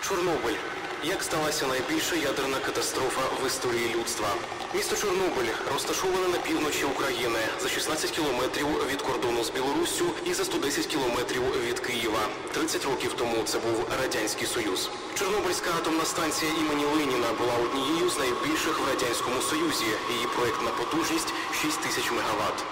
Чорнобиль. 0.00 0.56
Як 1.04 1.22
сталася 1.22 1.66
найбільша 1.66 2.16
ядерна 2.16 2.58
катастрофа 2.58 3.20
в 3.42 3.46
історії 3.46 3.94
людства? 3.94 4.28
Місто 4.74 4.96
Чорнобиль 4.96 5.52
розташоване 5.72 6.28
на 6.28 6.38
півночі 6.38 6.84
України 6.84 7.38
за 7.62 7.68
16 7.68 8.10
кілометрів 8.10 8.66
від 8.92 9.02
кордону 9.02 9.44
з 9.44 9.50
Білоруссю 9.50 10.04
і 10.26 10.34
за 10.34 10.44
110 10.44 10.86
кілометрів 10.86 11.42
від 11.68 11.80
Києва. 11.80 12.28
30 12.52 12.84
років 12.84 13.12
тому 13.12 13.36
це 13.44 13.58
був 13.58 13.84
Радянський 14.02 14.46
Союз. 14.46 14.90
Чорнобильська 15.14 15.70
атомна 15.78 16.04
станція 16.04 16.52
імені 16.60 16.84
Леніна 16.84 17.32
була 17.38 17.54
однією 17.64 18.10
з 18.10 18.18
найбільших 18.18 18.80
в 18.80 18.88
Радянському 18.88 19.40
Союзі. 19.42 19.86
Її 20.14 20.26
проєктна 20.36 20.70
потужність 20.70 21.34
6 21.62 21.80
тисяч 21.80 22.10
мегаватт. 22.10 22.64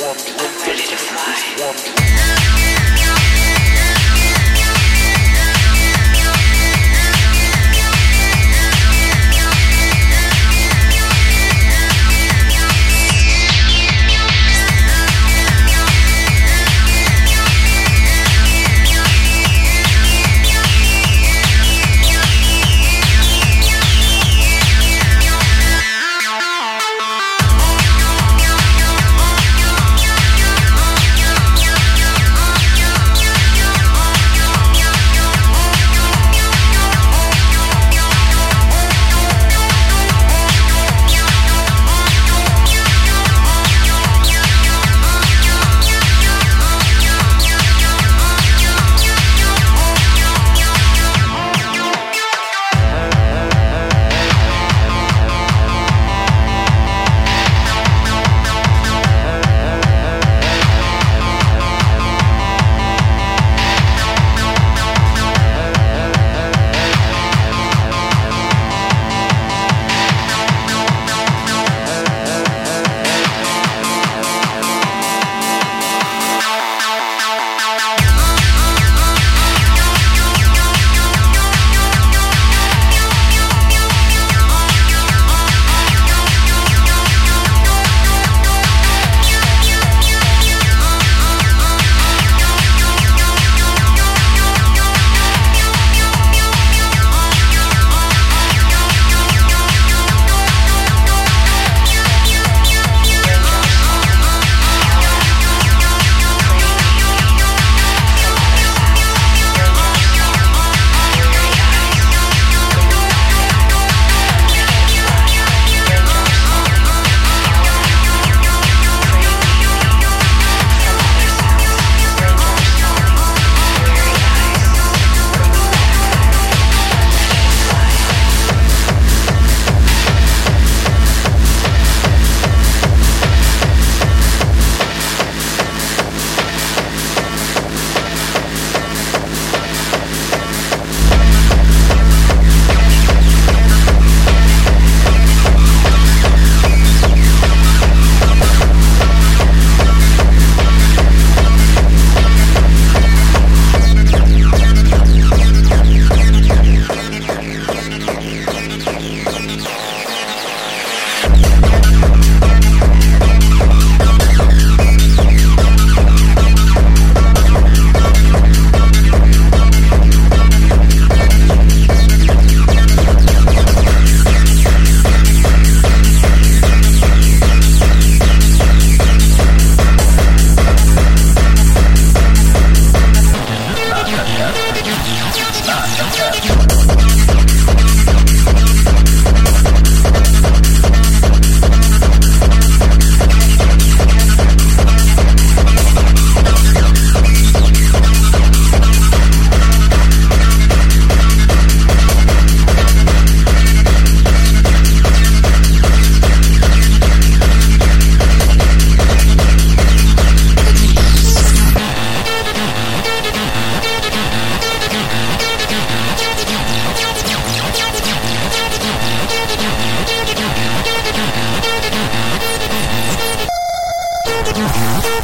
Ready 0.00 0.86
to 0.86 0.96
fly. 0.96 2.67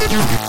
Yeah. 0.07 0.44